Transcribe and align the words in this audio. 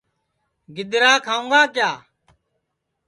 گِدرا 0.75 1.13
کھاؤں 1.25 1.47
گا 1.51 1.61
کِیا 1.73 1.91